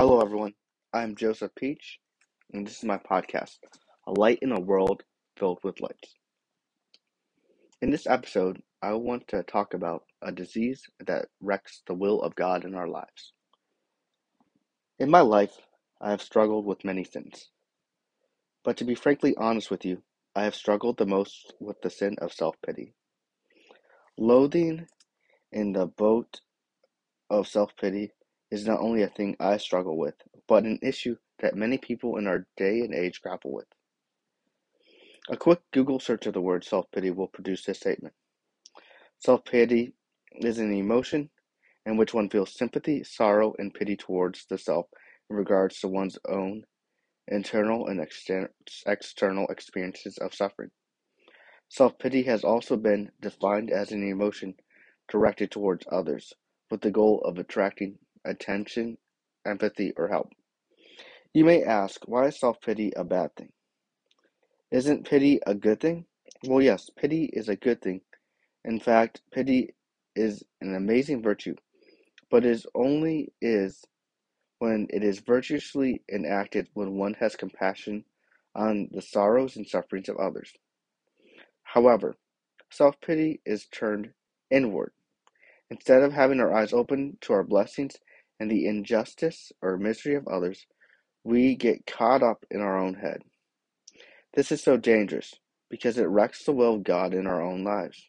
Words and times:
Hello, 0.00 0.22
everyone. 0.22 0.54
I'm 0.94 1.14
Joseph 1.14 1.54
Peach, 1.54 1.98
and 2.54 2.66
this 2.66 2.78
is 2.78 2.84
my 2.84 2.96
podcast, 2.96 3.58
A 4.06 4.12
Light 4.12 4.38
in 4.40 4.50
a 4.50 4.58
World 4.58 5.02
Filled 5.36 5.58
with 5.62 5.82
Lights. 5.82 6.14
In 7.82 7.90
this 7.90 8.06
episode, 8.06 8.62
I 8.80 8.94
want 8.94 9.28
to 9.28 9.42
talk 9.42 9.74
about 9.74 10.04
a 10.22 10.32
disease 10.32 10.88
that 11.06 11.26
wrecks 11.42 11.82
the 11.86 11.92
will 11.92 12.22
of 12.22 12.34
God 12.34 12.64
in 12.64 12.74
our 12.74 12.88
lives. 12.88 13.34
In 14.98 15.10
my 15.10 15.20
life, 15.20 15.58
I 16.00 16.12
have 16.12 16.22
struggled 16.22 16.64
with 16.64 16.82
many 16.82 17.04
sins. 17.04 17.50
But 18.64 18.78
to 18.78 18.84
be 18.86 18.94
frankly 18.94 19.34
honest 19.36 19.70
with 19.70 19.84
you, 19.84 20.02
I 20.34 20.44
have 20.44 20.54
struggled 20.54 20.96
the 20.96 21.04
most 21.04 21.52
with 21.60 21.78
the 21.82 21.90
sin 21.90 22.16
of 22.22 22.32
self 22.32 22.56
pity. 22.64 22.94
Loathing 24.16 24.86
in 25.52 25.74
the 25.74 25.84
boat 25.84 26.40
of 27.28 27.46
self 27.46 27.76
pity 27.78 28.12
is 28.50 28.66
not 28.66 28.80
only 28.80 29.02
a 29.02 29.08
thing 29.08 29.36
I 29.40 29.58
struggle 29.58 29.98
with, 29.98 30.16
but 30.48 30.64
an 30.64 30.78
issue 30.82 31.16
that 31.40 31.56
many 31.56 31.78
people 31.78 32.18
in 32.18 32.26
our 32.28 32.46
day 32.56 32.80
and 32.80 32.94
age 32.94 33.22
grapple 33.22 33.52
with. 33.52 33.68
A 35.30 35.36
quick 35.36 35.60
Google 35.72 36.00
search 36.00 36.26
of 36.26 36.34
the 36.34 36.40
word 36.42 36.64
self 36.64 36.90
pity 36.92 37.10
will 37.10 37.28
produce 37.28 37.64
this 37.64 37.78
statement 37.78 38.14
Self 39.20 39.44
pity 39.46 39.94
is 40.34 40.58
an 40.58 40.72
emotion 40.74 41.30
in 41.86 41.96
which 41.96 42.14
one 42.14 42.30
feels 42.30 42.54
sympathy, 42.54 43.04
sorrow, 43.04 43.54
and 43.58 43.74
pity 43.74 43.96
towards 43.96 44.46
the 44.46 44.58
self 44.58 44.86
in 45.30 45.36
regards 45.36 45.80
to 45.80 45.88
one's 45.88 46.18
own 46.28 46.64
internal 47.28 47.88
and 47.88 48.00
external 48.86 49.46
experiences 49.48 50.18
of 50.18 50.34
suffering. 50.34 50.70
Self 51.68 51.98
pity 51.98 52.24
has 52.24 52.44
also 52.44 52.76
been 52.76 53.12
defined 53.20 53.70
as 53.70 53.92
an 53.92 54.08
emotion 54.08 54.54
directed 55.08 55.50
towards 55.50 55.86
others 55.92 56.34
with 56.70 56.82
the 56.82 56.90
goal 56.92 57.20
of 57.24 57.38
attracting 57.38 57.98
attention, 58.24 58.98
empathy, 59.46 59.92
or 59.96 60.08
help. 60.08 60.30
You 61.34 61.44
may 61.44 61.62
ask, 61.64 62.08
why 62.08 62.26
is 62.26 62.40
self 62.40 62.60
pity 62.60 62.92
a 62.96 63.04
bad 63.04 63.36
thing? 63.36 63.52
Isn't 64.70 65.08
pity 65.08 65.40
a 65.46 65.54
good 65.54 65.80
thing? 65.80 66.06
Well, 66.46 66.62
yes, 66.62 66.90
pity 66.96 67.30
is 67.32 67.48
a 67.48 67.56
good 67.56 67.82
thing. 67.82 68.02
In 68.64 68.80
fact, 68.80 69.22
pity 69.32 69.74
is 70.16 70.44
an 70.60 70.74
amazing 70.74 71.22
virtue, 71.22 71.54
but 72.30 72.44
it 72.44 72.64
only 72.74 73.32
is 73.40 73.84
when 74.58 74.86
it 74.90 75.02
is 75.04 75.20
virtuously 75.20 76.02
enacted 76.12 76.68
when 76.74 76.96
one 76.96 77.14
has 77.14 77.36
compassion 77.36 78.04
on 78.54 78.88
the 78.92 79.02
sorrows 79.02 79.56
and 79.56 79.66
sufferings 79.66 80.08
of 80.08 80.16
others. 80.16 80.52
However, 81.62 82.16
self 82.70 83.00
pity 83.00 83.40
is 83.46 83.66
turned 83.66 84.10
inward. 84.50 84.92
Instead 85.70 86.02
of 86.02 86.12
having 86.12 86.40
our 86.40 86.52
eyes 86.54 86.72
open 86.72 87.18
to 87.22 87.32
our 87.32 87.44
blessings 87.44 87.96
and 88.40 88.50
the 88.50 88.66
injustice 88.66 89.52
or 89.62 89.76
misery 89.76 90.16
of 90.16 90.26
others, 90.26 90.66
we 91.22 91.54
get 91.54 91.86
caught 91.86 92.22
up 92.22 92.44
in 92.50 92.60
our 92.62 92.78
own 92.78 92.94
head. 92.94 93.22
This 94.34 94.50
is 94.50 94.62
so 94.62 94.78
dangerous 94.78 95.34
because 95.70 95.98
it 95.98 96.08
wrecks 96.08 96.44
the 96.44 96.52
will 96.52 96.76
of 96.76 96.84
God 96.84 97.14
in 97.14 97.26
our 97.26 97.42
own 97.42 97.62
lives. 97.62 98.08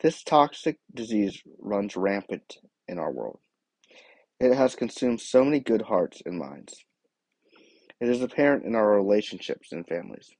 This 0.00 0.22
toxic 0.22 0.78
disease 0.94 1.42
runs 1.58 1.96
rampant 1.96 2.58
in 2.88 2.98
our 2.98 3.12
world. 3.12 3.40
It 4.40 4.54
has 4.54 4.74
consumed 4.74 5.20
so 5.20 5.44
many 5.44 5.60
good 5.60 5.82
hearts 5.82 6.22
and 6.26 6.38
minds. 6.38 6.84
It 8.00 8.08
is 8.08 8.22
apparent 8.22 8.64
in 8.64 8.74
our 8.74 8.90
relationships 8.90 9.72
and 9.72 9.86
families. 9.86 10.30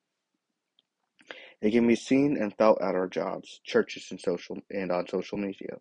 It 1.60 1.72
can 1.72 1.86
be 1.88 1.96
seen 1.96 2.36
and 2.40 2.56
felt 2.56 2.80
at 2.80 2.94
our 2.94 3.08
jobs, 3.08 3.60
churches, 3.64 4.08
and 4.10 4.20
social 4.20 4.58
and 4.70 4.92
on 4.92 5.08
social 5.08 5.38
media. 5.38 5.78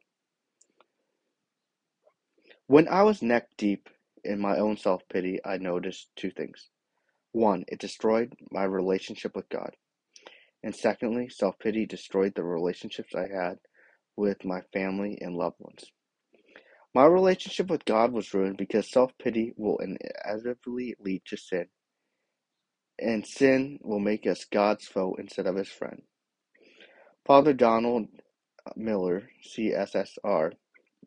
When 2.68 2.90
I 2.90 3.04
was 3.04 3.22
neck 3.22 3.48
deep 3.58 3.90
in 4.26 4.40
my 4.42 4.58
own 4.58 4.76
self 4.76 5.02
pity, 5.10 5.40
I 5.46 5.58
noticed 5.58 6.10
two 6.18 6.32
things. 6.32 6.70
One, 7.32 7.64
it 7.70 7.80
destroyed 7.80 8.34
my 8.52 8.66
relationship 8.66 9.36
with 9.36 9.48
God. 9.48 9.72
And 10.64 10.76
secondly, 10.76 11.30
self 11.30 11.58
pity 11.60 11.86
destroyed 11.86 12.36
the 12.36 12.44
relationships 12.44 13.16
I 13.16 13.28
had 13.33 13.60
with 14.17 14.44
my 14.44 14.61
family 14.73 15.17
and 15.22 15.38
loved 15.38 15.58
ones. 15.60 15.86
My 16.94 17.05
relationship 17.05 17.70
with 17.70 17.86
God 17.86 18.11
was 18.11 18.33
ruined 18.33 18.58
because 18.58 18.92
self 18.92 19.14
pity 19.17 19.54
will 19.55 19.78
inevitably 19.78 20.95
lead 20.99 21.22
to 21.28 21.38
sin. 21.38 21.67
And 22.99 23.26
sin 23.26 23.80
will 23.82 23.99
make 23.99 24.28
us 24.28 24.44
God's 24.44 24.88
foe 24.88 25.16
instead 25.17 25.48
of 25.48 25.55
his 25.55 25.70
friend. 25.70 26.02
Father 27.26 27.54
Donald 27.54 28.08
Miller, 28.76 29.30
CSSR, 29.55 30.54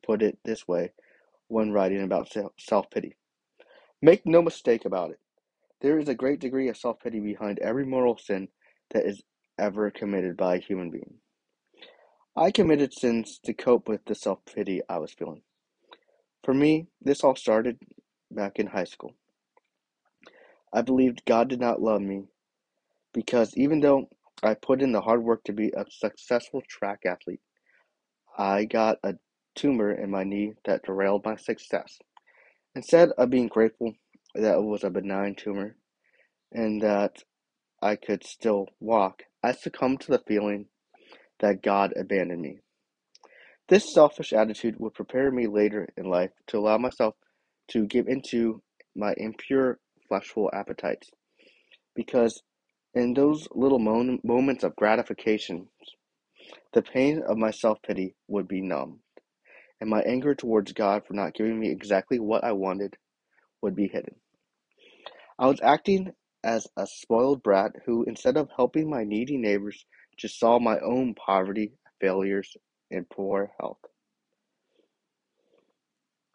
put 0.02 0.22
it 0.22 0.38
this 0.44 0.66
way 0.66 0.92
when 1.50 1.72
writing 1.72 2.02
about 2.02 2.32
self 2.58 2.90
pity. 2.90 3.16
Make 4.02 4.26
no 4.26 4.42
mistake 4.42 4.84
about 4.86 5.10
it. 5.10 5.20
There 5.82 5.98
is 5.98 6.08
a 6.08 6.14
great 6.14 6.40
degree 6.40 6.68
of 6.68 6.76
self 6.76 7.00
pity 7.00 7.20
behind 7.20 7.58
every 7.60 7.86
mortal 7.86 8.18
sin 8.18 8.48
that 8.92 9.06
is 9.06 9.22
ever 9.58 9.90
committed 9.90 10.36
by 10.36 10.56
a 10.56 10.60
human 10.60 10.90
being. 10.90 11.16
I 12.36 12.50
committed 12.50 12.94
sins 12.94 13.40
to 13.44 13.54
cope 13.54 13.88
with 13.88 14.04
the 14.06 14.14
self 14.14 14.40
pity 14.46 14.82
I 14.88 14.98
was 14.98 15.12
feeling. 15.12 15.42
For 16.44 16.54
me, 16.54 16.88
this 17.02 17.24
all 17.24 17.36
started 17.36 17.78
back 18.30 18.58
in 18.58 18.68
high 18.68 18.84
school. 18.84 19.14
I 20.72 20.82
believed 20.82 21.24
God 21.26 21.48
did 21.48 21.60
not 21.60 21.82
love 21.82 22.02
me 22.02 22.24
because 23.14 23.56
even 23.56 23.80
though 23.80 24.08
I 24.42 24.54
put 24.54 24.82
in 24.82 24.92
the 24.92 25.02
hard 25.02 25.22
work 25.24 25.44
to 25.44 25.52
be 25.52 25.70
a 25.76 25.84
successful 25.90 26.62
track 26.68 27.00
athlete, 27.06 27.40
I 28.38 28.64
got 28.66 28.98
a 29.04 29.14
tumor 29.54 29.92
in 29.92 30.10
my 30.10 30.24
knee 30.24 30.54
that 30.64 30.84
derailed 30.84 31.24
my 31.24 31.36
success. 31.36 31.98
Instead 32.74 33.10
of 33.10 33.30
being 33.30 33.48
grateful 33.48 33.94
that 34.34 34.58
it 34.58 34.62
was 34.62 34.84
a 34.84 34.90
benign 34.90 35.34
tumor 35.34 35.76
and 36.52 36.82
that 36.82 37.22
I 37.82 37.96
could 37.96 38.24
still 38.24 38.68
walk, 38.78 39.24
I 39.42 39.52
succumbed 39.52 40.00
to 40.02 40.12
the 40.12 40.22
feeling 40.26 40.66
that 41.40 41.62
God 41.62 41.92
abandoned 41.96 42.42
me. 42.42 42.58
This 43.68 43.92
selfish 43.92 44.32
attitude 44.32 44.78
would 44.78 44.94
prepare 44.94 45.30
me 45.30 45.46
later 45.46 45.88
in 45.96 46.06
life 46.06 46.30
to 46.48 46.58
allow 46.58 46.78
myself 46.78 47.14
to 47.68 47.86
give 47.86 48.08
into 48.08 48.62
my 48.96 49.14
impure 49.16 49.78
fleshful 50.10 50.50
appetites. 50.52 51.10
Because 51.94 52.42
in 52.94 53.14
those 53.14 53.46
little 53.52 53.78
moments 53.78 54.64
of 54.64 54.76
gratification, 54.76 55.68
the 56.72 56.82
pain 56.82 57.22
of 57.26 57.36
my 57.36 57.50
self 57.50 57.80
pity 57.82 58.14
would 58.28 58.48
be 58.48 58.60
numbed, 58.60 58.98
and 59.80 59.90
my 59.90 60.00
anger 60.02 60.34
towards 60.34 60.72
God 60.72 61.06
for 61.06 61.14
not 61.14 61.34
giving 61.34 61.58
me 61.58 61.70
exactly 61.70 62.18
what 62.18 62.44
I 62.44 62.52
wanted 62.52 62.96
would 63.62 63.74
be 63.74 63.88
hidden. 63.88 64.16
I 65.38 65.46
was 65.46 65.60
acting 65.62 66.12
as 66.44 66.66
a 66.76 66.86
spoiled 66.86 67.42
brat 67.42 67.72
who, 67.86 68.04
instead 68.04 68.36
of 68.36 68.50
helping 68.54 68.88
my 68.90 69.04
needy 69.04 69.36
neighbors, 69.36 69.86
just 70.16 70.38
saw 70.38 70.58
my 70.58 70.78
own 70.80 71.14
poverty, 71.14 71.72
failures, 72.00 72.56
and 72.90 73.08
poor 73.08 73.52
health. 73.58 73.78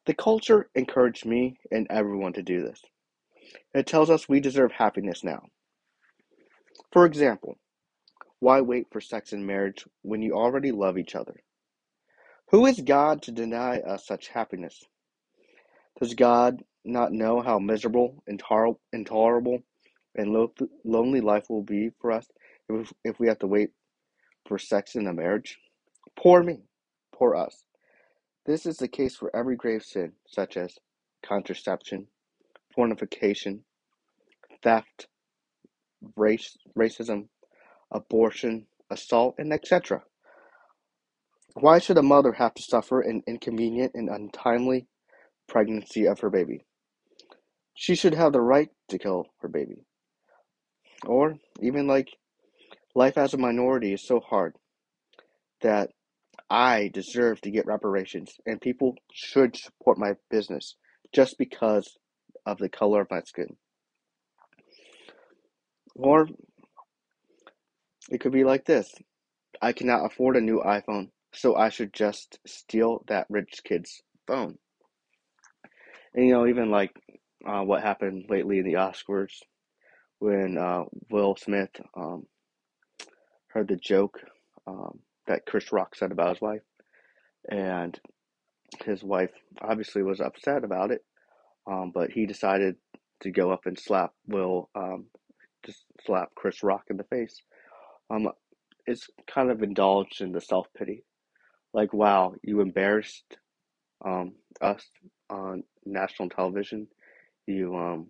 The 0.06 0.14
culture 0.14 0.70
encouraged 0.76 1.26
me 1.26 1.58
and 1.72 1.88
everyone 1.90 2.34
to 2.34 2.44
do 2.44 2.62
this. 2.64 2.82
It 3.74 3.88
tells 3.88 4.10
us 4.10 4.30
we 4.30 4.40
deserve 4.40 4.72
happiness 4.72 5.24
now. 5.24 5.48
For 6.92 7.06
example, 7.06 7.58
why 8.40 8.62
wait 8.62 8.88
for 8.92 9.02
sex 9.02 9.34
and 9.34 9.46
marriage 9.46 9.86
when 10.02 10.22
you 10.22 10.34
already 10.34 10.72
love 10.72 10.98
each 10.98 11.16
other? 11.16 11.42
Who 12.52 12.66
is 12.68 12.82
God 12.82 13.24
to 13.24 13.32
deny 13.34 13.80
us 13.80 14.08
such 14.08 14.30
happiness? 14.30 14.84
Does 16.00 16.14
God 16.16 16.64
not 16.86 17.14
know 17.14 17.42
how 17.42 17.60
miserable, 17.60 18.24
intolerable, 18.94 19.62
and 20.16 20.32
lo- 20.34 20.54
lonely 20.86 21.22
life 21.22 21.46
will 21.50 21.64
be 21.64 21.92
for 22.02 22.12
us 22.12 22.28
if, 22.70 22.94
if 23.04 23.20
we 23.20 23.28
have 23.28 23.40
to 23.40 23.48
wait 23.48 23.72
for 24.48 24.60
sex 24.60 24.96
in 24.96 25.08
a 25.08 25.14
marriage? 25.14 25.60
Poor 26.18 26.44
me, 26.44 26.60
poor 27.14 27.36
us. 27.36 27.66
This 28.46 28.66
is 28.66 28.78
the 28.78 28.88
case 28.88 29.16
for 29.16 29.36
every 29.36 29.56
grave 29.56 29.84
sin, 29.84 30.14
such 30.28 30.58
as 30.58 30.78
contraception, 31.26 32.08
pornification, 32.78 33.62
theft, 34.64 35.08
race, 36.18 36.58
racism, 36.78 37.28
abortion, 37.92 38.68
assault, 38.92 39.36
and 39.40 39.54
etc. 39.54 40.04
Why 41.56 41.80
should 41.80 41.98
a 41.98 42.04
mother 42.04 42.34
have 42.34 42.54
to 42.56 42.62
suffer 42.62 43.00
an 43.00 43.24
inconvenient 43.26 43.94
and 43.96 44.10
untimely 44.10 44.88
pregnancy 45.48 46.06
of 46.06 46.20
her 46.20 46.30
baby? 46.30 46.66
She 47.74 47.96
should 47.96 48.14
have 48.14 48.34
the 48.34 48.42
right 48.42 48.70
to 48.90 49.00
kill 49.00 49.28
her 49.40 49.48
baby. 49.48 49.86
Or 51.06 51.38
even 51.62 51.88
like 51.88 52.10
life 52.94 53.18
as 53.18 53.34
a 53.34 53.38
minority 53.38 53.94
is 53.94 54.06
so 54.06 54.20
hard 54.20 54.58
that 55.62 55.92
I 56.50 56.90
deserve 56.94 57.40
to 57.42 57.52
get 57.52 57.66
reparations, 57.66 58.34
and 58.46 58.60
people 58.60 58.96
should 59.14 59.56
support 59.56 59.98
my 59.98 60.16
business 60.30 60.76
just 61.14 61.38
because 61.38 61.98
of 62.46 62.58
the 62.58 62.70
color 62.70 63.02
of 63.02 63.10
my 63.10 63.22
skin. 63.22 63.56
Or 65.96 66.28
it 68.12 68.20
could 68.20 68.34
be 68.34 68.44
like 68.44 68.66
this 68.66 68.94
I 69.62 69.72
cannot 69.72 70.06
afford 70.06 70.36
a 70.36 70.42
new 70.42 70.60
iPhone, 70.60 71.12
so 71.36 71.56
I 71.56 71.70
should 71.70 71.94
just 71.94 72.40
steal 72.46 73.04
that 73.08 73.28
rich 73.30 73.62
kid's 73.64 74.02
phone. 74.28 74.58
And 76.14 76.26
you 76.26 76.34
know, 76.34 76.48
even 76.48 76.72
like 76.72 76.92
uh, 77.46 77.62
what 77.62 77.84
happened 77.84 78.26
lately 78.30 78.60
in 78.60 78.66
the 78.66 78.74
Oscars 78.74 79.34
when 80.20 80.58
uh, 80.58 80.84
Will 81.10 81.36
Smith 81.36 81.70
um, 81.96 82.26
heard 83.48 83.68
the 83.68 83.76
joke 83.76 84.20
um, 84.66 85.00
that 85.28 85.46
Chris 85.46 85.72
Rock 85.72 85.96
said 85.96 86.12
about 86.12 86.30
his 86.30 86.42
wife, 86.42 86.62
and 87.50 88.00
his 88.84 89.04
wife 89.04 89.32
obviously 89.62 90.04
was 90.04 90.22
upset 90.22 90.64
about 90.64 90.92
it, 90.92 91.04
um, 91.68 91.92
but 91.94 92.12
he 92.12 92.26
decided 92.26 92.76
to 93.22 93.32
go 93.32 93.52
up 93.52 93.66
and 93.66 93.78
slap 93.78 94.12
Will, 94.28 94.70
um, 94.76 95.06
just 95.66 95.84
slap 96.06 96.30
Chris 96.36 96.64
Rock 96.64 96.84
in 96.90 96.98
the 96.98 97.04
face. 97.04 97.42
Um, 98.10 98.30
it's 98.86 99.08
kind 99.28 99.50
of 99.50 99.64
indulged 99.64 100.22
in 100.22 100.32
the 100.32 100.42
self 100.42 100.68
pity, 100.78 101.04
like 101.76 101.94
wow, 101.94 102.36
you 102.44 102.62
embarrassed 102.62 103.38
um, 104.06 104.34
us 104.62 104.86
on 105.30 105.64
national 105.86 106.30
television, 106.30 106.88
you 107.48 107.76
um, 107.76 108.08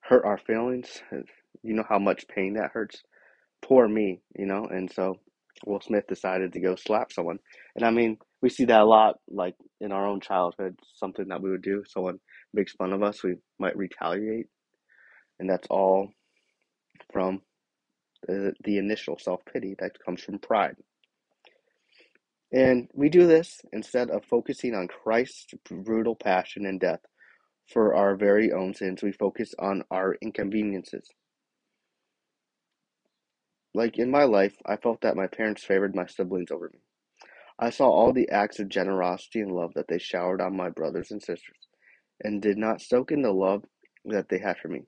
hurt 0.00 0.24
our 0.24 0.38
feelings. 0.38 1.02
You 1.62 1.74
know 1.74 1.84
how 1.88 1.98
much 1.98 2.28
pain 2.28 2.54
that 2.54 2.72
hurts. 2.72 3.02
Poor 3.62 3.88
me, 3.88 4.20
you 4.38 4.46
know. 4.46 4.66
And 4.66 4.92
so 4.92 5.16
Will 5.66 5.80
Smith 5.80 6.06
decided 6.08 6.52
to 6.54 6.60
go 6.60 6.76
slap 6.76 7.12
someone, 7.12 7.38
and 7.76 7.84
I 7.84 7.90
mean 7.90 8.18
we 8.42 8.50
see 8.50 8.66
that 8.66 8.80
a 8.82 8.84
lot, 8.86 9.16
like 9.28 9.56
in 9.80 9.92
our 9.92 10.06
own 10.06 10.20
childhood, 10.20 10.76
something 10.96 11.28
that 11.28 11.42
we 11.42 11.50
would 11.50 11.62
do. 11.62 11.84
Someone 11.88 12.18
makes 12.54 12.72
fun 12.74 12.92
of 12.94 13.02
us, 13.02 13.24
we 13.24 13.36
might 13.60 13.76
retaliate, 13.76 14.48
and 15.40 15.50
that's 15.50 15.68
all 15.70 16.10
from 17.12 17.42
the, 18.26 18.54
the 18.64 18.78
initial 18.78 19.18
self 19.18 19.40
pity 19.52 19.76
that 19.80 19.92
comes 20.04 20.22
from 20.22 20.38
pride. 20.38 20.76
And 22.52 22.88
we 22.92 23.08
do 23.08 23.26
this 23.26 23.62
instead 23.72 24.10
of 24.10 24.24
focusing 24.26 24.74
on 24.74 24.88
Christ's 24.88 25.54
brutal 25.70 26.14
passion 26.14 26.66
and 26.66 26.78
death 26.78 27.00
for 27.66 27.94
our 27.94 28.14
very 28.14 28.52
own 28.52 28.74
sins, 28.74 29.02
we 29.02 29.12
focus 29.12 29.54
on 29.58 29.84
our 29.90 30.16
inconveniences. 30.20 31.08
Like 33.74 33.98
in 33.98 34.10
my 34.10 34.24
life, 34.24 34.54
I 34.66 34.76
felt 34.76 35.00
that 35.00 35.16
my 35.16 35.26
parents 35.26 35.64
favored 35.64 35.94
my 35.94 36.06
siblings 36.06 36.50
over 36.50 36.68
me. 36.70 36.80
I 37.58 37.70
saw 37.70 37.88
all 37.88 38.12
the 38.12 38.28
acts 38.28 38.58
of 38.58 38.68
generosity 38.68 39.40
and 39.40 39.52
love 39.52 39.72
that 39.74 39.88
they 39.88 39.98
showered 39.98 40.42
on 40.42 40.56
my 40.56 40.68
brothers 40.68 41.10
and 41.10 41.22
sisters, 41.22 41.68
and 42.22 42.42
did 42.42 42.58
not 42.58 42.82
soak 42.82 43.12
in 43.12 43.22
the 43.22 43.32
love 43.32 43.64
that 44.04 44.28
they 44.28 44.38
had 44.38 44.58
for 44.58 44.68
me. 44.68 44.82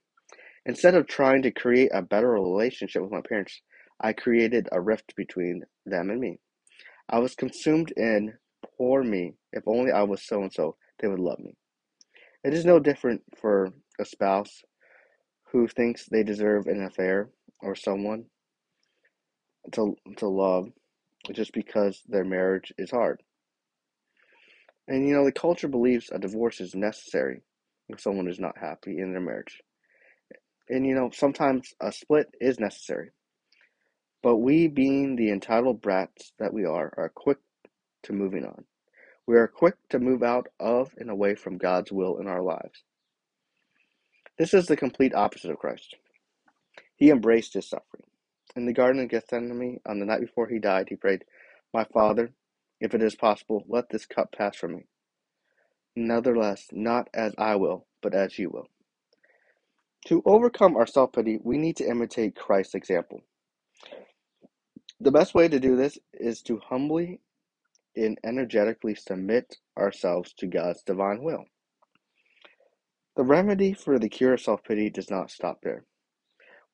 Instead 0.67 0.95
of 0.95 1.07
trying 1.07 1.43
to 1.43 1.51
create 1.51 1.91
a 1.95 2.03
better 2.03 2.31
relationship 2.31 3.01
with 3.03 3.13
my 3.13 3.23
parents, 3.27 3.63
I 4.01 4.13
created 4.13 4.69
a 4.73 4.81
rift 4.81 5.15
between 5.17 5.63
them 5.87 6.11
and 6.11 6.21
me. 6.21 6.41
I 7.09 7.19
was 7.19 7.35
consumed 7.35 7.93
in 7.97 8.35
poor 8.77 9.03
me. 9.03 9.35
If 9.53 9.65
only 9.67 9.93
I 9.93 10.03
was 10.03 10.23
so 10.23 10.43
and 10.43 10.53
so, 10.53 10.77
they 11.01 11.09
would 11.09 11.21
love 11.21 11.39
me. 11.39 11.57
It 12.43 12.55
is 12.55 12.65
no 12.65 12.79
different 12.79 13.23
for 13.41 13.73
a 13.99 14.05
spouse 14.05 14.63
who 15.53 15.69
thinks 15.69 16.07
they 16.07 16.23
deserve 16.23 16.67
an 16.67 16.83
affair 16.83 17.31
or 17.61 17.75
someone 17.75 18.27
to, 19.73 19.97
to 20.19 20.29
love 20.29 20.69
just 21.33 21.53
because 21.53 22.03
their 22.09 22.25
marriage 22.25 22.73
is 22.77 22.91
hard. 22.91 23.23
And 24.89 25.07
you 25.07 25.15
know, 25.15 25.25
the 25.25 25.33
culture 25.33 25.69
believes 25.69 26.11
a 26.11 26.19
divorce 26.19 26.61
is 26.61 26.75
necessary 26.75 27.41
if 27.89 28.01
someone 28.01 28.29
is 28.29 28.39
not 28.41 28.59
happy 28.59 28.99
in 28.99 29.13
their 29.13 29.21
marriage. 29.21 29.61
And 30.69 30.87
you 30.87 30.95
know, 30.95 31.11
sometimes 31.13 31.73
a 31.81 31.93
split 31.93 32.27
is 32.41 32.59
necessary. 32.61 33.11
But 34.25 34.39
we, 34.39 34.69
being 34.69 35.17
the 35.17 35.31
entitled 35.31 35.83
brats 35.83 36.33
that 36.41 36.55
we 36.55 36.67
are, 36.67 36.93
are 36.99 37.13
quick 37.15 37.39
to 38.05 38.15
moving 38.15 38.47
on. 38.47 38.65
We 39.27 39.37
are 39.37 39.49
quick 39.49 39.77
to 39.91 40.01
move 40.01 40.25
out 40.25 40.49
of 40.61 40.93
and 40.99 41.11
away 41.11 41.37
from 41.37 41.59
God's 41.59 41.93
will 41.93 42.19
in 42.19 42.29
our 42.29 42.43
lives. 42.43 42.85
This 44.39 44.55
is 44.55 44.67
the 44.67 44.77
complete 44.79 45.15
opposite 45.15 45.53
of 45.53 45.59
Christ. 45.59 45.97
He 46.97 47.11
embraced 47.11 47.55
his 47.55 47.69
suffering. 47.69 48.05
In 48.57 48.67
the 48.67 48.75
Garden 48.75 49.03
of 49.03 49.11
Gethsemane, 49.11 49.81
on 49.87 50.01
the 50.01 50.07
night 50.07 50.23
before 50.23 50.49
he 50.49 50.59
died, 50.61 50.89
he 50.91 50.97
prayed, 50.97 51.25
My 51.75 51.85
Father, 51.85 52.33
if 52.81 52.95
it 52.95 53.03
is 53.03 53.17
possible, 53.17 53.65
let 53.69 53.91
this 53.91 54.07
cup 54.07 54.33
pass 54.33 54.57
from 54.57 54.77
me. 54.77 54.85
Nevertheless, 55.97 56.69
not 56.73 57.11
as 57.15 57.35
I 57.39 57.57
will, 57.57 57.87
but 58.03 58.15
as 58.15 58.39
you 58.39 58.51
will. 58.51 58.69
To 60.07 60.23
overcome 60.27 60.77
our 60.77 60.87
self 60.87 61.13
pity, 61.13 61.39
we 61.43 61.59
need 61.59 61.77
to 61.79 61.89
imitate 61.89 62.37
Christ's 62.37 62.75
example. 62.75 63.23
The 65.01 65.11
best 65.11 65.35
way 65.35 65.49
to 65.49 65.61
do 65.61 65.77
this 65.77 65.99
is 66.15 66.43
to 66.43 66.59
humbly 66.59 67.21
and 67.97 68.19
energetically 68.25 68.95
submit 68.95 69.57
ourselves 69.79 70.33
to 70.39 70.47
God's 70.47 70.83
divine 70.83 71.23
will. 71.23 71.45
The 73.17 73.25
remedy 73.25 73.75
for 73.75 73.99
the 73.99 74.09
cure 74.09 74.35
of 74.35 74.41
self 74.41 74.65
pity 74.65 74.91
does 74.91 75.11
not 75.11 75.31
stop 75.31 75.61
there. 75.63 75.85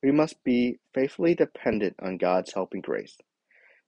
We 0.02 0.12
must 0.12 0.43
be 0.44 0.78
faithfully 0.94 1.34
dependent 1.34 1.96
on 2.02 2.17
God's 2.19 2.55
helping 2.55 2.81
grace. 2.81 3.19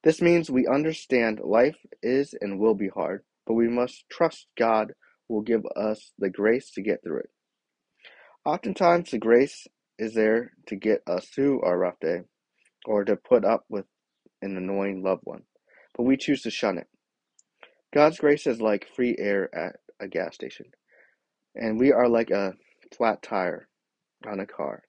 This 0.04 0.20
means 0.20 0.50
we 0.50 0.66
understand 0.66 1.40
life 1.42 1.78
is 2.02 2.34
and 2.40 2.58
will 2.58 2.74
be 2.74 2.88
hard, 2.88 3.24
but 3.46 3.54
we 3.54 3.68
must 3.68 4.08
trust 4.10 4.46
God 4.58 4.92
will 5.28 5.42
give 5.42 5.64
us 5.76 6.12
the 6.18 6.30
grace 6.30 6.70
to 6.72 6.82
get 6.82 7.02
through 7.02 7.20
it. 7.20 7.30
Oftentimes, 8.44 9.10
the 9.10 9.18
grace 9.18 9.66
is 9.98 10.14
there 10.14 10.52
to 10.66 10.76
get 10.76 11.02
us 11.06 11.26
through 11.26 11.62
our 11.62 11.78
rough 11.78 12.00
day 12.00 12.22
or 12.86 13.04
to 13.04 13.16
put 13.16 13.44
up 13.44 13.64
with 13.68 13.86
an 14.42 14.56
annoying 14.56 15.02
loved 15.02 15.22
one, 15.24 15.42
but 15.96 16.04
we 16.04 16.16
choose 16.16 16.42
to 16.42 16.50
shun 16.50 16.78
it. 16.78 16.88
God's 17.94 18.18
grace 18.18 18.46
is 18.46 18.60
like 18.60 18.88
free 18.94 19.16
air 19.18 19.54
at 19.54 19.76
a 20.00 20.08
gas 20.08 20.34
station, 20.34 20.66
and 21.54 21.78
we 21.78 21.92
are 21.92 22.08
like 22.08 22.30
a 22.30 22.54
flat 22.96 23.22
tire 23.22 23.68
on 24.26 24.40
a 24.40 24.46
car. 24.46 24.82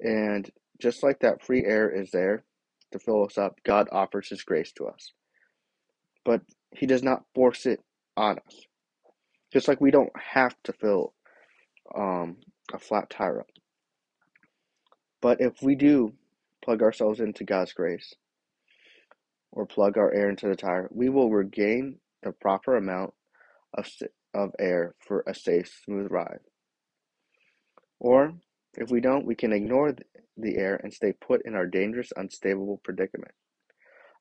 And 0.00 0.50
just 0.80 1.02
like 1.02 1.20
that 1.20 1.44
free 1.44 1.64
air 1.64 1.90
is 1.90 2.10
there 2.10 2.44
to 2.92 2.98
fill 2.98 3.24
us 3.24 3.38
up, 3.38 3.58
God 3.64 3.88
offers 3.92 4.28
His 4.28 4.42
grace 4.42 4.72
to 4.72 4.86
us. 4.86 5.12
But 6.24 6.42
He 6.72 6.86
does 6.86 7.02
not 7.02 7.24
force 7.34 7.66
it 7.66 7.80
on 8.16 8.38
us. 8.38 8.60
Just 9.52 9.68
like 9.68 9.80
we 9.80 9.90
don't 9.90 10.12
have 10.18 10.54
to 10.64 10.72
fill 10.72 11.14
um, 11.94 12.38
a 12.72 12.78
flat 12.78 13.10
tire 13.10 13.40
up. 13.40 13.50
But 15.20 15.40
if 15.40 15.62
we 15.62 15.74
do 15.76 16.14
plug 16.64 16.82
ourselves 16.82 17.20
into 17.20 17.44
God's 17.44 17.72
grace, 17.72 18.14
or 19.52 19.66
plug 19.66 19.98
our 19.98 20.12
air 20.12 20.30
into 20.30 20.48
the 20.48 20.56
tire, 20.56 20.88
we 20.90 21.08
will 21.08 21.30
regain 21.30 21.98
the 22.22 22.32
proper 22.32 22.76
amount 22.76 23.12
of, 23.74 23.86
of 24.34 24.50
air 24.58 24.94
for 24.98 25.22
a 25.26 25.34
safe, 25.34 25.82
smooth 25.84 26.10
ride. 26.10 26.40
Or, 28.00 28.34
if 28.74 28.90
we 28.90 29.00
don't, 29.00 29.26
we 29.26 29.34
can 29.34 29.52
ignore 29.52 29.94
the 30.36 30.56
air 30.56 30.80
and 30.82 30.92
stay 30.92 31.12
put 31.12 31.44
in 31.44 31.54
our 31.54 31.66
dangerous, 31.66 32.12
unstable 32.16 32.80
predicament. 32.82 33.32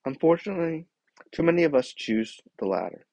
Unfortunately, 0.05 0.85
too 1.31 1.43
many 1.43 1.63
of 1.63 1.73
us 1.73 1.93
choose 1.93 2.39
the 2.59 2.65
latter. 2.65 3.05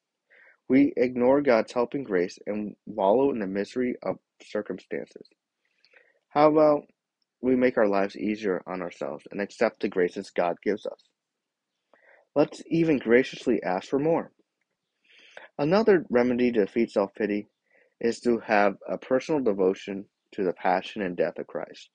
We 0.67 0.93
ignore 0.97 1.41
God's 1.41 1.71
helping 1.71 2.03
grace 2.03 2.37
and 2.45 2.75
wallow 2.85 3.31
in 3.31 3.39
the 3.39 3.47
misery 3.47 3.95
of 4.03 4.17
circumstances. 4.43 5.27
How 6.29 6.51
about 6.51 6.83
we 7.41 7.55
make 7.55 7.77
our 7.77 7.87
lives 7.87 8.15
easier 8.15 8.61
on 8.67 8.81
ourselves 8.81 9.25
and 9.31 9.41
accept 9.41 9.79
the 9.81 9.87
graces 9.87 10.29
God 10.29 10.57
gives 10.63 10.85
us? 10.85 11.08
Let's 12.35 12.61
even 12.67 12.97
graciously 12.99 13.61
ask 13.63 13.89
for 13.89 13.99
more. 13.99 14.31
Another 15.57 16.05
remedy 16.09 16.51
to 16.51 16.65
defeat 16.65 16.91
self 16.91 17.13
pity 17.15 17.49
is 17.99 18.19
to 18.21 18.39
have 18.39 18.75
a 18.87 18.97
personal 18.97 19.41
devotion 19.41 20.05
to 20.33 20.43
the 20.43 20.53
passion 20.53 21.01
and 21.01 21.17
death 21.17 21.37
of 21.37 21.47
Christ. 21.47 21.89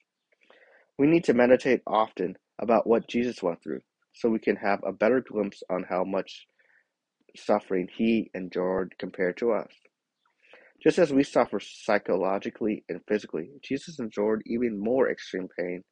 We 0.97 1.07
need 1.07 1.23
to 1.25 1.33
meditate 1.33 1.81
often 1.87 2.35
about 2.59 2.87
what 2.87 3.09
Jesus 3.09 3.41
went 3.41 3.61
through 3.63 3.81
so 4.13 4.29
we 4.29 4.39
can 4.39 4.55
have 4.57 4.79
a 4.85 4.93
better 4.93 5.21
glimpse 5.21 5.63
on 5.69 5.83
how 5.89 6.03
much 6.03 6.47
suffering 7.35 7.89
he 7.93 8.29
endured 8.33 8.95
compared 8.99 9.37
to 9.37 9.51
us. 9.51 9.71
Just 10.81 10.99
as 10.99 11.11
we 11.11 11.23
suffer 11.23 11.59
psychologically 11.59 12.83
and 12.89 13.01
physically, 13.07 13.49
Jesus 13.63 13.99
endured 13.99 14.43
even 14.45 14.77
more 14.79 15.09
extreme 15.09 15.47
pain 15.57 15.83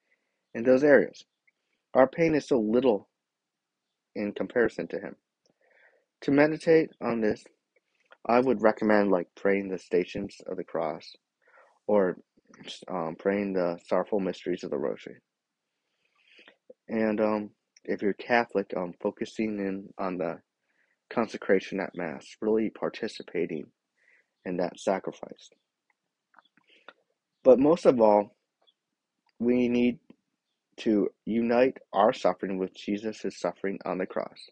in 0.54 0.64
those 0.64 0.84
areas. 0.84 1.24
Our 1.94 2.08
pain 2.08 2.36
is 2.36 2.48
so 2.48 2.60
little 2.60 3.10
in 4.16 4.34
comparison 4.34 4.88
to 4.88 5.00
him. 5.00 5.16
To 6.22 6.32
meditate 6.32 6.90
on 7.02 7.22
this, 7.22 7.44
I 8.26 8.40
would 8.40 8.62
recommend 8.62 9.12
like 9.12 9.28
praying 9.36 9.70
the 9.70 9.80
Stations 9.80 10.38
of 10.48 10.58
the 10.58 10.64
Cross 10.64 11.16
or 11.88 12.18
um, 12.88 13.16
praying 13.18 13.54
the 13.54 13.78
Sorrowful 13.88 14.20
Mysteries 14.20 14.64
of 14.64 14.70
the 14.70 14.78
Rosary. 14.78 15.18
And 16.88 17.20
um, 17.20 17.50
if 17.84 18.02
you're 18.02 18.14
Catholic, 18.14 18.74
um, 18.78 18.94
focusing 19.02 19.60
in 19.60 19.90
on 19.98 20.18
the 20.18 20.40
consecration 21.10 21.80
at 21.80 21.96
Mass, 21.96 22.26
really 22.42 22.70
participating 22.70 23.66
in 24.46 24.58
that 24.58 24.80
sacrifice. 24.80 25.50
But 27.44 27.60
most 27.60 27.86
of 27.86 28.00
all, 28.00 28.36
we 29.40 29.68
need 29.68 30.00
to 30.78 31.10
unite 31.26 31.78
our 31.94 32.14
suffering 32.14 32.58
with 32.58 32.74
Jesus' 32.74 33.40
suffering 33.40 33.80
on 33.86 33.98
the 33.98 34.06
cross. 34.06 34.50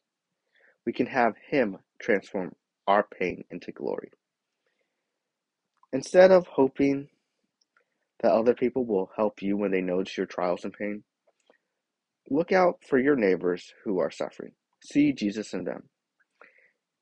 We 0.85 0.93
can 0.93 1.07
have 1.07 1.35
Him 1.49 1.77
transform 2.01 2.55
our 2.87 3.03
pain 3.03 3.43
into 3.51 3.71
glory. 3.71 4.11
Instead 5.93 6.31
of 6.31 6.47
hoping 6.47 7.09
that 8.21 8.31
other 8.31 8.53
people 8.53 8.85
will 8.85 9.11
help 9.15 9.41
you 9.41 9.57
when 9.57 9.71
they 9.71 9.81
notice 9.81 10.17
your 10.17 10.25
trials 10.25 10.63
and 10.63 10.73
pain, 10.73 11.03
look 12.29 12.51
out 12.51 12.79
for 12.87 12.99
your 12.99 13.15
neighbors 13.15 13.73
who 13.83 13.99
are 13.99 14.11
suffering. 14.11 14.53
See 14.83 15.13
Jesus 15.13 15.53
in 15.53 15.63
them. 15.65 15.89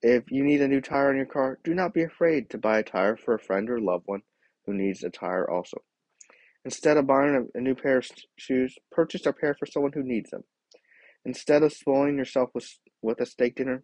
If 0.02 0.32
you 0.32 0.44
need 0.44 0.62
a 0.62 0.68
new 0.68 0.82
tire 0.82 1.10
on 1.10 1.18
your 1.18 1.26
car, 1.26 1.60
do 1.64 1.74
not 1.74 1.94
be 1.94 2.04
afraid 2.04 2.50
to 2.52 2.58
buy 2.58 2.80
a 2.80 2.84
tire 2.84 3.18
for 3.18 3.34
a 3.36 3.40
friend 3.40 3.70
or 3.70 3.80
loved 3.82 4.04
one 4.08 4.22
who 4.66 4.74
needs 4.74 5.04
a 5.04 5.10
tire 5.10 5.50
also. 5.50 5.82
Instead 6.66 6.98
of 6.98 7.08
buying 7.08 7.50
a, 7.56 7.62
new 7.62 7.76
pair 7.76 7.98
of 7.98 8.08
shoes, 8.38 8.76
purchase 8.92 9.26
a 9.26 9.34
pair 9.34 9.56
for 9.58 9.66
someone 9.66 9.94
who 9.94 10.04
needs 10.04 10.30
them. 10.30 10.44
Instead 11.26 11.64
of 11.64 11.74
spoiling 11.74 12.18
yourself 12.18 12.50
with, 12.54 12.68
with 13.02 13.20
a 13.22 13.26
steak 13.26 13.56
dinner, 13.56 13.84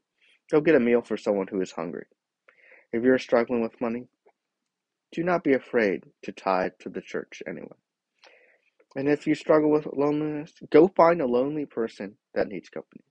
go 0.51 0.59
get 0.59 0.75
a 0.75 0.79
meal 0.79 1.01
for 1.01 1.17
someone 1.17 1.47
who 1.47 1.61
is 1.61 1.71
hungry. 1.71 2.05
If 2.91 3.03
you're 3.03 3.19
struggling 3.19 3.61
with 3.61 3.79
money, 3.81 4.07
do 5.11 5.23
not 5.23 5.43
be 5.43 5.53
afraid 5.53 6.03
to 6.23 6.31
tithe 6.31 6.73
to 6.79 6.89
the 6.89 7.01
church 7.01 7.41
anyway. 7.47 7.77
And 8.95 9.09
if 9.09 9.27
you 9.27 9.35
struggle 9.35 9.71
with 9.71 9.87
loneliness, 9.93 10.53
go 10.71 10.87
find 10.87 11.21
a 11.21 11.27
lonely 11.27 11.65
person 11.65 12.15
that 12.33 12.47
needs 12.47 12.69
company. 12.69 13.03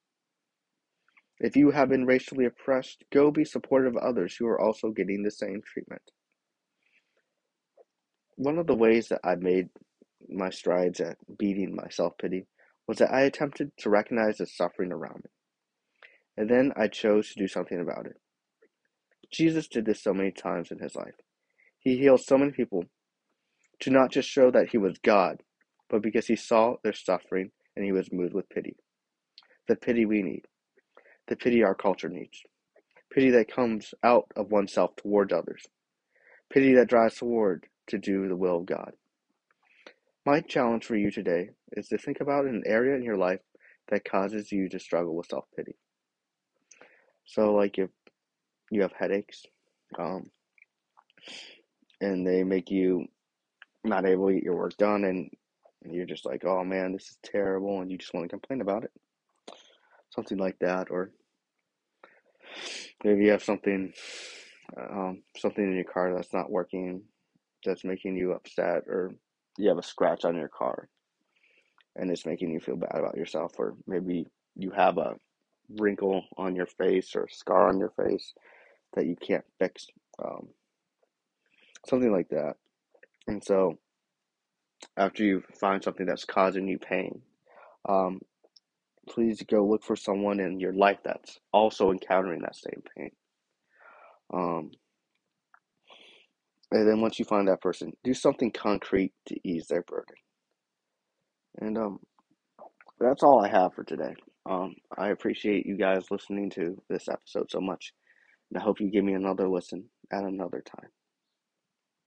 If 1.40 1.56
you 1.56 1.70
have 1.72 1.88
been 1.88 2.06
racially 2.06 2.46
oppressed, 2.46 3.04
go 3.12 3.30
be 3.30 3.44
supportive 3.44 3.96
of 3.96 4.02
others 4.02 4.36
who 4.36 4.46
are 4.46 4.60
also 4.60 4.90
getting 4.90 5.22
the 5.22 5.30
same 5.30 5.60
treatment. 5.62 6.02
One 8.36 8.58
of 8.58 8.66
the 8.66 8.74
ways 8.74 9.08
that 9.08 9.20
I 9.24 9.36
made 9.36 9.68
my 10.28 10.50
strides 10.50 11.00
at 11.00 11.16
beating 11.38 11.74
my 11.74 11.88
self 11.88 12.18
pity 12.18 12.46
was 12.86 12.98
that 12.98 13.12
I 13.12 13.22
attempted 13.22 13.72
to 13.78 13.90
recognize 13.90 14.38
the 14.38 14.46
suffering 14.46 14.92
around 14.92 15.22
me. 15.24 15.30
And 16.36 16.50
then 16.50 16.72
I 16.76 16.88
chose 16.88 17.28
to 17.30 17.38
do 17.38 17.48
something 17.48 17.80
about 17.80 18.06
it. 18.06 18.20
Jesus 19.30 19.68
did 19.68 19.86
this 19.86 20.02
so 20.02 20.12
many 20.12 20.30
times 20.30 20.70
in 20.70 20.78
his 20.78 20.94
life. 20.94 21.14
He 21.78 21.96
healed 21.96 22.20
so 22.20 22.36
many 22.36 22.50
people 22.50 22.84
to 23.80 23.90
not 23.90 24.10
just 24.10 24.28
show 24.28 24.50
that 24.50 24.70
he 24.70 24.78
was 24.78 24.98
God, 25.02 25.42
but 25.88 26.02
because 26.02 26.26
he 26.26 26.36
saw 26.36 26.76
their 26.82 26.92
suffering 26.92 27.50
and 27.76 27.84
he 27.84 27.92
was 27.92 28.12
moved 28.12 28.34
with 28.34 28.48
pity. 28.48 28.76
The 29.68 29.76
pity 29.76 30.04
we 30.04 30.22
need, 30.22 30.42
the 31.28 31.36
pity 31.36 31.62
our 31.62 31.74
culture 31.74 32.08
needs, 32.08 32.42
pity 33.12 33.30
that 33.30 33.52
comes 33.52 33.94
out 34.02 34.26
of 34.36 34.50
oneself 34.50 34.96
towards 34.96 35.32
others, 35.32 35.62
pity 36.52 36.74
that 36.74 36.88
drives 36.88 37.16
toward 37.16 37.66
to 37.88 37.98
do 37.98 38.28
the 38.28 38.36
will 38.36 38.58
of 38.58 38.66
God. 38.66 38.92
My 40.26 40.40
challenge 40.40 40.84
for 40.86 40.96
you 40.96 41.10
today 41.10 41.50
is 41.72 41.88
to 41.88 41.98
think 41.98 42.20
about 42.20 42.46
an 42.46 42.62
area 42.66 42.96
in 42.96 43.02
your 43.02 43.16
life 43.16 43.40
that 43.88 44.04
causes 44.04 44.50
you 44.50 44.68
to 44.70 44.78
struggle 44.78 45.14
with 45.14 45.26
self 45.26 45.44
pity. 45.54 45.76
So, 47.26 47.54
like 47.54 47.78
if 47.78 47.90
you 48.70 48.82
have 48.82 48.92
headaches, 48.98 49.44
um, 49.98 50.30
and 52.00 52.26
they 52.26 52.42
make 52.42 52.70
you 52.70 53.06
not 53.84 54.06
able 54.06 54.28
to 54.28 54.34
get 54.34 54.44
your 54.44 54.56
work 54.56 54.76
done, 54.78 55.04
and 55.04 55.30
you're 55.84 56.06
just 56.06 56.24
like, 56.24 56.44
oh 56.44 56.64
man, 56.64 56.92
this 56.92 57.10
is 57.10 57.18
terrible, 57.22 57.80
and 57.80 57.90
you 57.90 57.98
just 57.98 58.14
want 58.14 58.24
to 58.24 58.30
complain 58.30 58.62
about 58.62 58.84
it. 58.84 58.92
Something 60.10 60.38
like 60.38 60.58
that, 60.60 60.90
or 60.90 61.10
maybe 63.04 63.24
you 63.24 63.30
have 63.32 63.44
something, 63.44 63.92
um, 64.78 65.22
something 65.36 65.64
in 65.64 65.74
your 65.74 65.84
car 65.84 66.14
that's 66.14 66.32
not 66.32 66.50
working, 66.50 67.02
that's 67.64 67.84
making 67.84 68.16
you 68.16 68.32
upset, 68.32 68.84
or 68.86 69.14
you 69.58 69.68
have 69.68 69.78
a 69.78 69.82
scratch 69.82 70.24
on 70.24 70.36
your 70.36 70.48
car 70.48 70.88
and 71.96 72.10
it's 72.10 72.26
making 72.26 72.50
you 72.50 72.60
feel 72.60 72.76
bad 72.76 72.96
about 72.96 73.16
yourself, 73.16 73.52
or 73.58 73.74
maybe 73.86 74.26
you 74.56 74.70
have 74.70 74.98
a 74.98 75.14
wrinkle 75.78 76.24
on 76.36 76.56
your 76.56 76.66
face 76.66 77.14
or 77.14 77.24
a 77.24 77.32
scar 77.32 77.68
on 77.68 77.78
your 77.78 77.90
face 77.90 78.34
that 78.94 79.06
you 79.06 79.16
can't 79.16 79.44
fix, 79.58 79.86
um, 80.22 80.48
something 81.88 82.12
like 82.12 82.28
that. 82.30 82.54
And 83.26 83.42
so, 83.42 83.78
after 84.96 85.24
you 85.24 85.42
find 85.58 85.82
something 85.82 86.06
that's 86.06 86.24
causing 86.24 86.68
you 86.68 86.78
pain, 86.78 87.22
um, 87.88 88.20
please 89.08 89.42
go 89.42 89.64
look 89.64 89.84
for 89.84 89.96
someone 89.96 90.40
in 90.40 90.60
your 90.60 90.72
life 90.72 90.98
that's 91.04 91.38
also 91.52 91.90
encountering 91.90 92.42
that 92.42 92.56
same 92.56 92.82
pain. 92.96 93.10
Um, 94.32 94.70
and 96.74 96.88
then 96.88 97.00
once 97.00 97.20
you 97.20 97.24
find 97.24 97.46
that 97.46 97.60
person, 97.60 97.92
do 98.02 98.12
something 98.12 98.50
concrete 98.50 99.12
to 99.26 99.48
ease 99.48 99.68
their 99.68 99.82
burden. 99.82 100.16
And 101.60 101.78
um, 101.78 102.00
that's 102.98 103.22
all 103.22 103.44
I 103.44 103.48
have 103.48 103.74
for 103.74 103.84
today. 103.84 104.16
Um, 104.44 104.74
I 104.98 105.10
appreciate 105.10 105.66
you 105.66 105.76
guys 105.76 106.10
listening 106.10 106.50
to 106.50 106.76
this 106.90 107.08
episode 107.08 107.48
so 107.48 107.60
much. 107.60 107.92
And 108.50 108.60
I 108.60 108.64
hope 108.64 108.80
you 108.80 108.90
give 108.90 109.04
me 109.04 109.12
another 109.14 109.48
listen 109.48 109.84
at 110.12 110.24
another 110.24 110.64
time. 110.66 110.90